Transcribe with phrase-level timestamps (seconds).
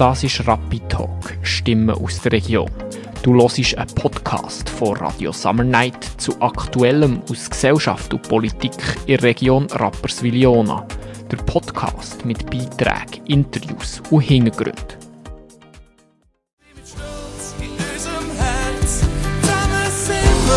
[0.00, 2.70] Das ist Rapid Talk, Stimmen aus der Region.
[3.22, 8.72] Du hörst einen Podcast von Radio Summer Night zu Aktuellem aus Gesellschaft und Politik
[9.04, 10.86] in der Region Rapperswil-Jona.
[11.30, 14.96] Der Podcast mit Beiträgen, Interviews und Hintergründen.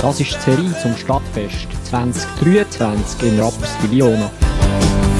[0.01, 4.31] Das ist die Serie zum Stadtfest 2023 in Rapperswil-Jona.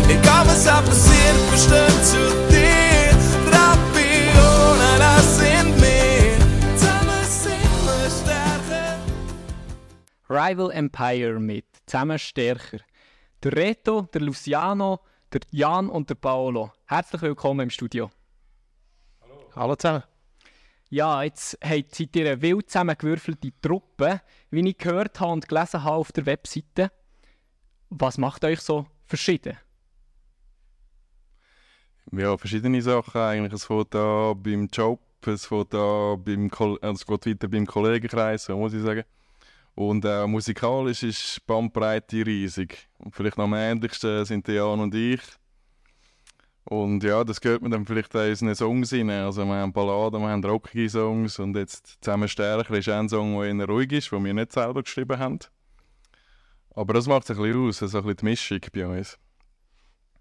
[0.07, 2.52] Egal was da passiert, bestimmt zu
[10.33, 12.79] Rival Empire mit Zusammen stärker.
[13.43, 15.01] Der Reto, der Luciano,
[15.31, 16.71] der Jan und der Paolo.
[16.85, 18.09] Herzlich willkommen im Studio.
[19.55, 20.01] Hallo zusammen.
[20.89, 25.97] Ja, jetzt seid ihr eine wild zusammengewürfelte Truppe, wie ich gehört habe und gelesen habe
[25.97, 26.91] auf der Webseite.
[27.91, 29.55] Was macht euch so verschieden?
[32.11, 33.53] Ja, verschiedene Sachen eigentlich.
[33.53, 37.68] Es fängt an beim Job, es fängt an beim Kol also es geht weiter beim
[37.68, 39.03] Kollegenkreis, so muss ich sagen.
[39.76, 42.90] Und auch musikalisch ist die Bandbreite riesig.
[42.99, 45.21] Und vielleicht am ähnlichsten sind Jan und ich.
[46.65, 49.10] Und ja, das gehört man dann vielleicht auch in unseren Songs rein.
[49.10, 53.40] Also wir haben Balladen, wir haben rockige Songs und jetzt «Zusammen stärker» ist ein Song,
[53.40, 55.40] der eher ruhig ist, den wir nicht selber geschrieben haben.
[56.76, 59.20] Aber das macht es ein bisschen aus, so ein bisschen die Mischung bei uns.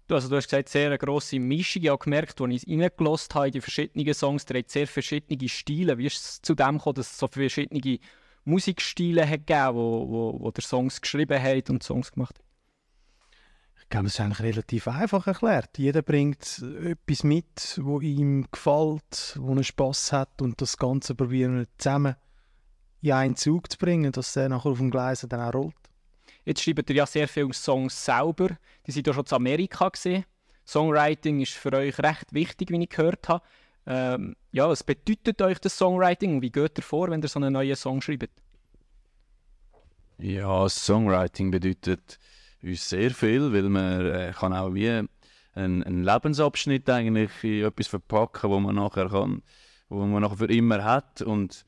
[0.07, 1.81] Du, also du hast gesagt, sehr eine grosse Mischung.
[1.81, 5.97] Ich habe gemerkt, als ich reingelassen habe in die verschiedenen Songs, hat sehr verschiedene Stile.
[5.97, 7.99] Wie ist es zu dem gekommen, dass es so verschiedene
[8.45, 12.45] Musikstile hat gegeben, wo, wo, wo der Songs geschrieben hat und Songs gemacht hat?
[13.81, 15.77] Ich glaube, es ist eigentlich relativ einfach erklärt.
[15.77, 21.59] Jeder bringt etwas mit, wo ihm gefällt, wo er Spass hat und das Ganze probieren
[21.59, 22.15] wir zusammen
[23.01, 25.75] in einen Zug zu bringen, dass der nachher auf dem Gleis dann auch rollt.
[26.45, 28.57] Jetzt schreibt ihr ja sehr viele Songs selber.
[28.87, 30.25] Die sind ja schon zu Amerika gesehen.
[30.65, 33.43] Songwriting ist für euch recht wichtig, wie ich gehört habe.
[33.85, 37.39] Ähm, ja, was bedeutet euch das Songwriting und wie geht ihr vor, wenn ihr so
[37.39, 38.29] einen neuen Song schreibt?
[40.17, 42.19] Ja, Songwriting bedeutet
[42.61, 47.87] uns sehr viel, weil man äh, kann auch wie einen, einen Lebensabschnitt eigentlich in etwas
[47.87, 49.41] verpacken, wo man nachher kann,
[49.89, 51.65] wo man nachher für immer hat und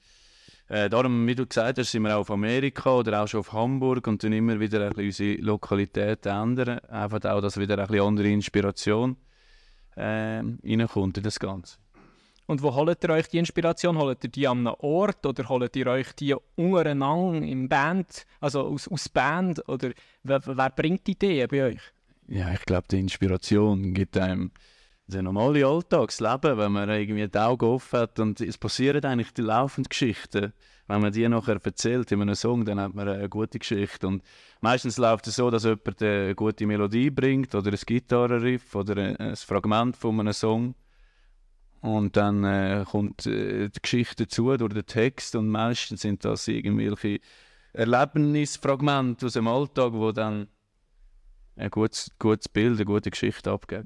[0.68, 3.53] äh, darum, wie du gesagt hast, sind wir auch auf Amerika oder auch schon auf
[3.53, 7.88] Hamburg und dann immer wieder ein bisschen unsere Lokalität ändern, einfach auch, dass wieder ein
[7.88, 9.18] bisschen andere Inspiration
[9.96, 11.78] äh, reinkommt in das Ganze.
[12.48, 13.98] Und wo holt ihr euch die Inspiration?
[13.98, 18.62] Holt ihr die an einem Ort oder holt ihr euch die untereinander im Band, also
[18.62, 19.68] aus, aus Band?
[19.68, 19.92] Oder
[20.24, 21.82] wer, wer bringt die Ideen bei euch?
[22.28, 24.52] Ja, ich glaube, die Inspiration gibt einem
[25.08, 29.44] das normale Alltagsleben, wenn man irgendwie die Augen offen hat und es passieren eigentlich die
[29.44, 30.52] laufenden Geschichten.
[30.88, 34.08] Wenn man die nachher erzählt in einem Song, dann hat man eine gute Geschichte.
[34.08, 34.24] Und
[34.62, 39.36] meistens läuft es so, dass jemand eine gute Melodie bringt oder ein Gitarrenriff oder ein
[39.36, 40.76] Fragment von einem Song.
[41.85, 46.47] Und dann äh, kommt äh, die Geschichte dazu durch den Text und meistens sind das
[46.47, 47.19] irgendwelche
[47.73, 50.47] Erlebnisfragmente aus dem Alltag, wo dann
[51.56, 53.85] ein gutes, gutes Bild, eine gute Geschichte abgeben.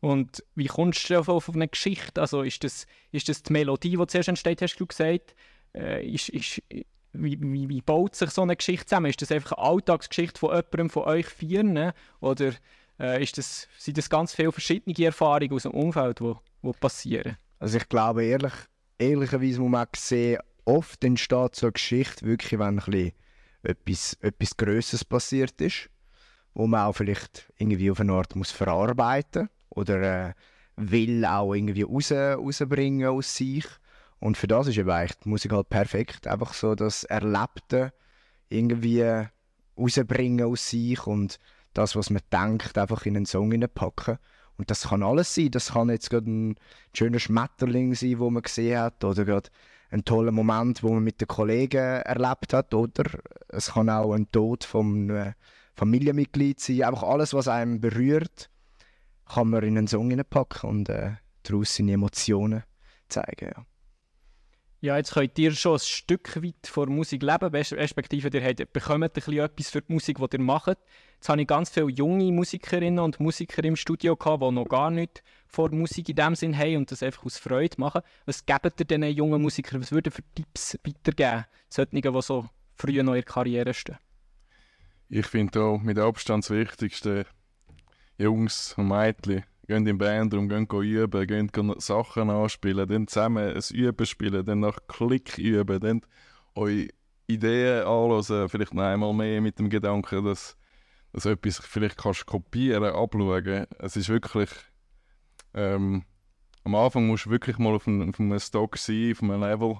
[0.00, 2.20] Und wie kommst du auf, auf eine Geschichte?
[2.20, 5.34] Also ist das, ist das die Melodie, die zuerst entsteht, hast du gesagt?
[5.74, 6.62] Äh, ist, ist,
[7.14, 9.06] wie, wie, wie baut sich so eine Geschichte zusammen?
[9.06, 11.92] Ist das einfach eine Alltagsgeschichte von jemandem von euch Vieren?
[12.20, 12.52] Oder
[12.98, 17.36] äh, ist das, sind das ganz viele verschiedene Erfahrungen aus dem Umfeld, die wo passieren?
[17.58, 18.52] Also ich glaube ehrlich,
[18.98, 23.12] ehrlicherweise muss man sehen, oft entsteht so eine Geschichte wirklich, wenn ein
[23.62, 25.90] etwas, etwas Größeres passiert ist,
[26.54, 30.34] wo man auch vielleicht irgendwie auf eine Art muss verarbeiten oder äh,
[30.76, 33.66] will auch irgendwie raus, rausbringen aus sich.
[34.18, 36.26] Und für das ist eben eigentlich die Musik halt perfekt.
[36.26, 37.92] Einfach so das Erlebte
[38.48, 39.26] irgendwie
[39.78, 41.38] rausbringen aus sich und
[41.72, 44.18] das, was man denkt, einfach in einen Song packen.
[44.60, 45.50] Und das kann alles sein.
[45.50, 46.54] Das kann jetzt gerade ein
[46.94, 49.48] schöner Schmetterling sein, wo man gesehen hat, oder gerade
[49.90, 53.04] ein toller Moment, wo man mit den Kollegen erlebt hat, oder
[53.48, 55.32] es kann auch ein Tod vom äh,
[55.76, 56.82] Familienmitglied sein.
[56.82, 58.50] Einfach alles, was einem berührt,
[59.24, 62.62] kann man in einen Song packen und äh, daraus seine Emotionen
[63.08, 63.52] zeigen.
[63.56, 63.64] Ja.
[64.82, 68.72] Ja, jetzt könnt ihr schon ein Stück weit von der Musik leben, respektive ihr habt,
[68.72, 70.78] bekommt ein bisschen etwas für die Musik, die ihr macht.
[71.16, 75.22] Jetzt habe ich ganz viele junge Musikerinnen und Musiker im Studio, die noch gar nicht
[75.48, 78.00] vor der Musik in dem Sinn haben und das einfach aus Freude machen.
[78.24, 81.44] Was gebt ihr diesen jungen Musikern, was würdet für Tipps weitergeben?
[81.68, 83.98] Solchen, die so früh noch in der Karriere stehen.
[85.10, 87.26] Ich finde auch mit Abstand das Wichtigste,
[88.16, 94.06] Jungs und Mädchen, gehen in Bandraum, gehen üben, gehen Sachen anspielen, dann zusammen ein Üben
[94.06, 96.00] spielen, dann nach Klick üben, dann
[96.54, 96.88] eure
[97.26, 100.56] Ideen anhören, vielleicht noch einmal mehr mit dem Gedanken, dass,
[101.12, 103.66] dass etwas vielleicht kannst kopieren, abschauen.
[103.78, 104.50] Es ist wirklich,
[105.54, 106.04] ähm,
[106.64, 109.78] Am Anfang musst du wirklich mal auf einem, auf einem Stock sein, auf einem Level.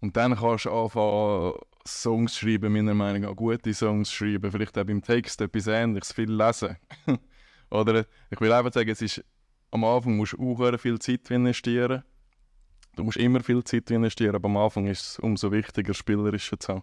[0.00, 1.54] Und dann kannst du anfangen,
[1.86, 4.50] Songs schreiben, meiner Meinung nach gute Songs schreiben.
[4.50, 6.76] Vielleicht auch beim Text etwas Ähnliches, viel lesen.
[7.70, 9.24] Oder ich will einfach sagen, es ist,
[9.70, 12.02] am Anfang musst du auch viel Zeit investieren.
[12.96, 16.74] Du musst immer viel Zeit investieren, aber am Anfang ist es umso wichtiger, spielerischer zu
[16.74, 16.82] haben.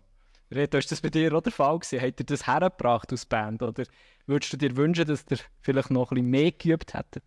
[0.52, 2.02] Reto, ist das bei dir auch der Fall gewesen?
[2.02, 3.64] Hat dir das hergebracht aus Band?
[3.64, 3.86] Oder
[4.26, 7.24] würdest du dir wünschen, dass ihr vielleicht noch ein bisschen mehr geübt hättet?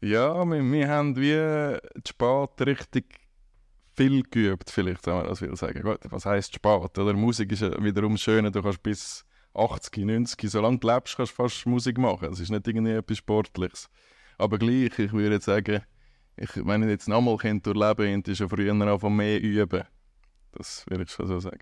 [0.00, 3.28] Ja, wir, wir haben wie spät richtig
[3.96, 5.82] viel geübt, vielleicht, wenn man das will sagen.
[5.82, 6.98] Gut, was heisst spät?
[6.98, 7.12] Oder?
[7.14, 11.66] Musik ist wiederum schön, du kannst bis 80, 90, solange du lebst, kannst du fast
[11.66, 12.32] Musik machen.
[12.32, 13.88] Es ist nicht irgendwie etwas Sportliches.
[14.36, 15.82] Aber gleich, ich würde sagen,
[16.36, 19.84] ich, wenn ich jetzt nochmal durchleben könnte, ist ja früher einfach mehr üben.
[20.52, 21.60] Das würde ich schon so sagen.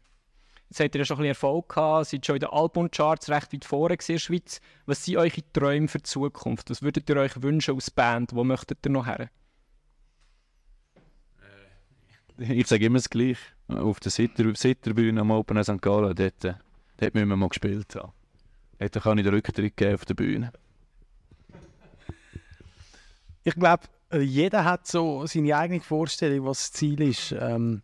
[0.68, 3.52] Jetzt habt ihr ja schon ein bisschen Erfolg gehabt, seid schon in den Albumcharts recht
[3.52, 4.60] weit vorne in der Schweiz.
[4.84, 6.70] Was sind eure Träume für die Zukunft?
[6.70, 8.34] Was würdet ihr euch wünschen als Band?
[8.34, 9.30] Wo möchtet ihr noch her?
[12.38, 13.40] Ich sage immer das Gleiche.
[13.68, 15.80] Auf der Sitter Sitterbühne am Open Air St.
[15.80, 16.54] Gallen, dort, äh,
[16.96, 18.12] dort müssen wir mal gespielt haben.
[18.78, 20.52] Dort kann ich den Rücktritt geben auf der Bühne.
[23.44, 23.84] Ich glaube,
[24.18, 27.32] jeder hat so seine eigene Vorstellung, was das Ziel ist.
[27.32, 27.82] Ähm,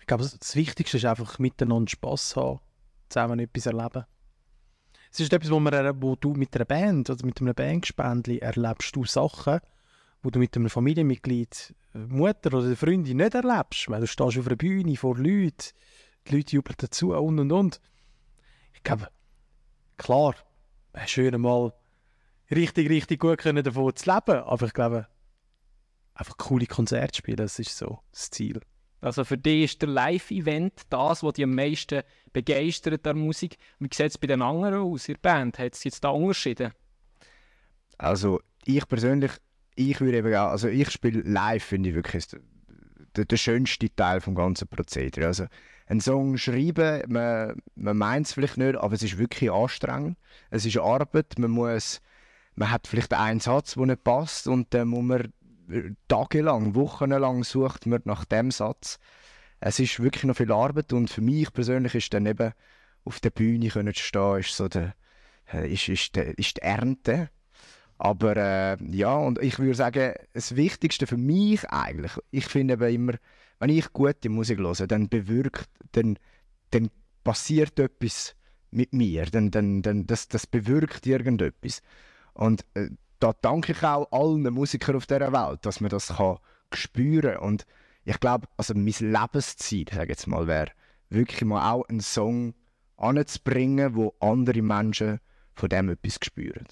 [0.00, 2.60] ich glaube, das Wichtigste ist einfach miteinander Spass haben,
[3.08, 4.04] zusammen etwas erleben.
[5.10, 8.94] Es ist etwas, wo, man, wo du mit einer Band oder mit einem Bandgespendli erlebst
[8.94, 9.60] du Sachen,
[10.22, 13.88] wo du mit einem Familienmitglied, äh, Mutter oder der Freundin nicht erlebst.
[13.88, 15.72] Weil du stehst auf einer Bühne vor Leuten,
[16.28, 17.80] die Leute jubeln dazu und und und.
[18.86, 19.08] Ich glaube,
[19.96, 20.36] klar,
[20.92, 21.72] wäre schön mal
[22.52, 25.08] richtig, richtig gut können davon zu leben, aber ich glaube,
[26.14, 28.60] einfach coole Konzerte spielen, das ist so das Ziel.
[29.00, 33.56] Also für dich ist der Live-Event das, was dich am meisten begeistert an der Musik.
[33.80, 35.58] Wie sieht es bei den anderen aus, in der Band?
[35.58, 36.70] Hat es jetzt da Unterschiede?
[37.98, 39.32] Also ich persönlich,
[39.74, 42.28] ich würde eben auch, also ich spiele live, finde ich wirklich
[43.16, 45.26] der, der schönste Teil vom ganzen Prozedere.
[45.26, 45.46] Also
[45.86, 50.18] einen Song schreiben, man, man meint es vielleicht nicht, aber es ist wirklich anstrengend.
[50.50, 52.00] Es ist Arbeit, man muss,
[52.56, 55.32] man hat vielleicht einen Satz, der nicht passt und dann muss man
[55.70, 58.98] äh, tagelang, wochenlang sucht man nach dem Satz.
[59.60, 62.52] Es ist wirklich noch viel Arbeit und für mich persönlich ist dann eben
[63.04, 64.94] auf der Bühne können zu stehen, ist so der,
[65.52, 67.30] äh, ist, ist, der, ist die Ernte.
[67.98, 72.94] Aber äh, ja, und ich würde sagen, das Wichtigste für mich eigentlich, ich finde eben
[72.94, 73.14] immer,
[73.58, 76.18] wenn ich gute Musik höre, dann bewirkt, dann,
[76.70, 76.90] dann
[77.24, 78.34] passiert etwas
[78.70, 81.82] mit mir, dann, dann, dann, das, das bewirkt irgendetwas.
[82.34, 86.38] Und äh, da danke ich auch allen Musikern auf dieser Welt, dass man das kann
[86.72, 87.66] spüren Und
[88.04, 90.72] ich glaube, also mein Lebensziel, sage jetzt mal, wäre
[91.08, 92.54] wirklich mal auch einen Song
[92.96, 95.20] anzubringen, wo andere Menschen
[95.54, 96.66] von dem etwas spüren.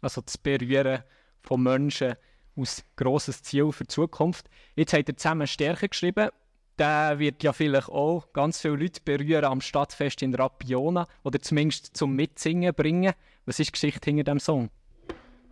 [0.00, 1.02] Also das Berühren
[1.42, 2.14] von Menschen
[2.58, 4.48] aus grosses Ziel für die Zukunft.
[4.74, 6.30] Jetzt habt ihr zusammen Stärke geschrieben.
[6.78, 11.96] Der wird ja vielleicht auch ganz viele Leute berühren am Stadtfest in Rapiona oder zumindest
[11.96, 13.14] zum Mitsingen bringen.
[13.46, 14.70] Was ist die Geschichte hinter dem Song?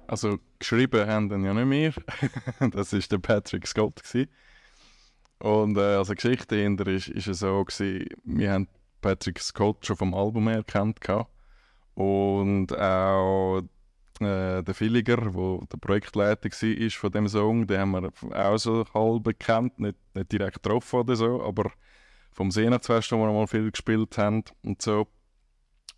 [0.06, 2.70] Also geschrieben haben den ja nicht wir.
[2.70, 4.02] das war der Patrick Scott.
[4.02, 4.30] Gewesen.
[5.38, 8.68] Und äh, also die Geschichte dahinter ist, ist es so, gewesen, wir haben
[9.00, 11.00] Patrick Scott schon vom Album her kennt.
[11.94, 13.62] Und auch
[14.20, 18.84] äh, der Villiger, der der Projektleiter war von dem Song, den haben wir auch so
[18.94, 21.70] halb bekannt, nicht, nicht direkt getroffen oder so, aber
[22.32, 25.06] vom Seenachtsfest, wo wir mal viel gespielt haben und so.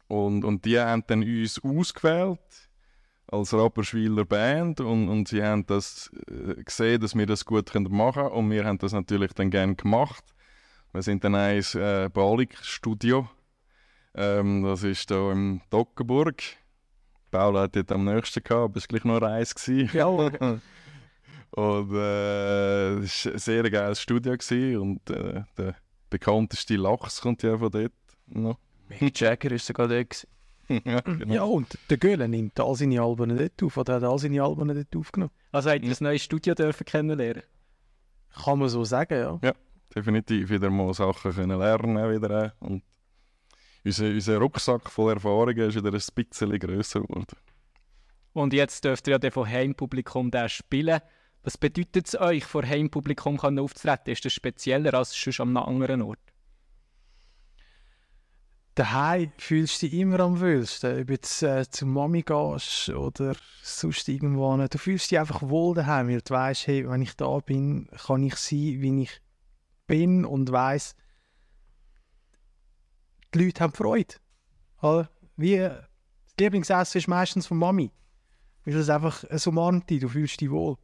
[0.06, 2.68] Und, und die haben dann uns ausgewählt
[3.26, 8.22] als Rapperschwiler Band und, und sie haben das äh, gesehen, dass wir das gut machen
[8.22, 10.24] können und wir haben das natürlich dann gerne gemacht.
[10.92, 13.28] Wir sind dann ins äh, Balik-Studio,
[14.14, 16.42] ähm, das ist da im Dockenburg.
[17.30, 19.54] Paul hat dort am nächsten gehabt, aber es war gleich Reise.
[19.54, 19.90] gewesen.
[19.96, 20.06] Ja.
[21.50, 25.76] und äh, es war ein sehr geiles Studio gewesen und äh, der
[26.10, 27.92] bekannteste Lachs kommt ja von dort
[28.26, 28.58] noch.
[28.88, 30.28] Mick Jagger ist sogar gewesen.
[30.84, 31.34] ja, genau.
[31.34, 34.68] Ja, und der Göhle nimmt all seine Alben dort auf, oder hat all seine Alben
[34.68, 35.32] dort aufgenommen.
[35.52, 37.42] Also habt ihr ein neues Studio dürfen kennenlernen?
[38.44, 39.52] Kann man so sagen, ja.
[39.94, 42.44] definitiv wieder mal Sachen können lernen wieder.
[42.44, 42.50] äh.
[42.60, 42.82] Und
[43.88, 47.36] unser, unser Rucksack voll Erfahrungen ist wieder ein bisschen grösser geworden.
[48.32, 51.00] Und jetzt dürft ihr ja von Heimpublikum den spielen.
[51.42, 54.12] Was bedeutet es euch, vor Heimpublikum aufzutreten?
[54.12, 56.18] Ist das spezieller als sonst an einem anderen Ort?
[58.74, 61.00] Daheim fühlst du dich immer am wohlsten.
[61.00, 64.56] Ob du jetzt äh, zu Mami gehst oder sonst irgendwo.
[64.68, 68.22] Du fühlst dich einfach wohl daheim, weil du weißt, hey, wenn ich da bin, kann
[68.22, 69.20] ich sein, wie ich
[69.88, 70.94] bin und weiss,
[73.34, 74.14] die Leute haben Freude.
[74.80, 75.10] Oder?
[75.36, 75.80] Wie das
[76.38, 77.92] Lieblingsessen ist meistens von Mami.
[78.64, 80.76] Weil es einfach es umarmt dich, du fühlst dich wohl.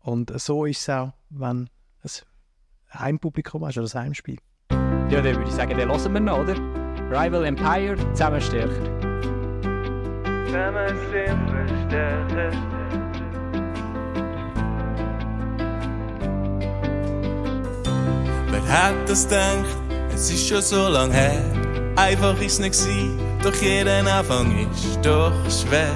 [0.00, 1.68] Und so ist es auch, wenn
[2.02, 2.10] ein
[2.92, 4.38] Heimpublikum hast oder ein Heimspiel.
[4.70, 6.54] Ja, dann würde ich sagen, den hören wir noch, oder?
[7.10, 9.00] Rival Empire, zusammen stärker.
[10.46, 12.50] Zusammen sind wir stärker.
[18.50, 19.76] Wer hat das gedacht?
[20.14, 21.59] Es ist schon so lang her.
[21.96, 23.10] Einfach ist nicht gsi,
[23.42, 25.92] doch jeder Anfang ist doch schwer.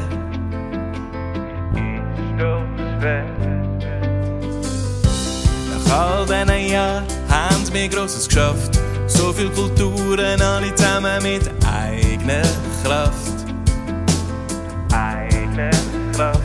[1.75, 2.63] Ist doch
[3.01, 3.25] schwer.
[5.71, 8.79] Nach all diesen Jahren haben wir Grosses geschafft.
[9.07, 12.43] So viel Kulturen, alle zusammen mit eigener
[12.83, 13.45] Kraft.
[14.93, 15.71] Eigener
[16.15, 16.41] Kraft.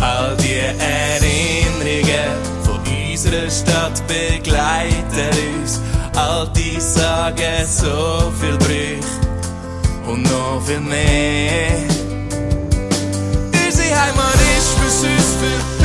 [0.00, 2.30] All die Erinnerungen
[2.62, 5.80] von unserer Stadt begleiten uns.
[6.16, 9.00] All die sagen so viel Brüche
[10.06, 11.76] und noch viel mehr.
[13.52, 15.75] Unsere Heimat ist fürs uns verbindet.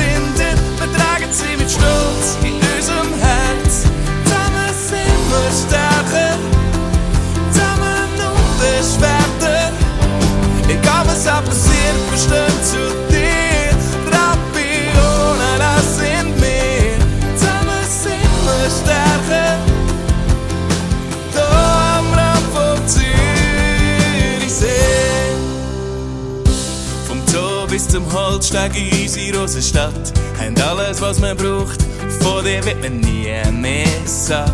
[27.92, 31.82] Zum Holzsteg in unsere Rosenstadt haben alles, was man braucht.
[32.22, 34.50] Von dir wird man nie mehr satt.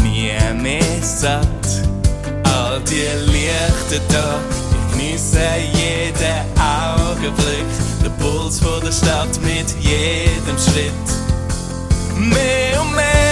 [0.00, 1.44] Nie mehr satt.
[2.44, 4.38] All die Lichter da,
[4.70, 5.40] ich genieße
[5.72, 7.66] jeden Augenblick.
[8.04, 10.92] Der Puls von der Stadt mit jedem Schritt.
[12.16, 13.27] Mehr und mehr.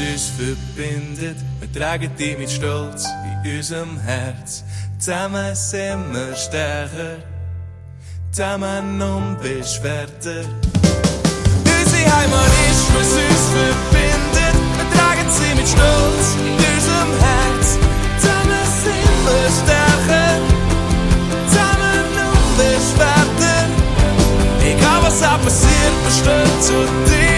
[0.00, 1.36] Uns verbindet.
[1.60, 3.06] Wir tragen die mit Stolz
[3.44, 4.62] in unserem Herz.
[4.98, 7.16] Zusammen sind wir stärker,
[8.30, 10.44] zusammen unbeschwerter.
[11.64, 14.56] Unsere Heimat ist, was uns verbindet.
[14.76, 17.78] Wir tragen sie mit Stolz in unserem Herz.
[18.20, 20.30] Zusammen sind wir stärker,
[21.48, 23.60] zusammen unbeschwerter.
[24.62, 27.37] Egal was auch passiert, wir stehen zu dir.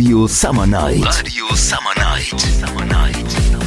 [0.00, 1.04] Radio Summer Night.
[1.04, 2.40] Radio Summer Night.
[2.40, 3.59] Summer Night.